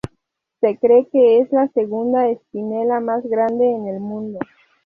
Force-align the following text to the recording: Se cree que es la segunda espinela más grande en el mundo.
Se 0.61 0.79
cree 0.79 1.07
que 1.11 1.41
es 1.41 1.51
la 1.51 1.67
segunda 1.73 2.27
espinela 2.27 2.99
más 2.99 3.23
grande 3.29 3.69
en 3.69 3.85
el 3.85 3.99
mundo. 3.99 4.39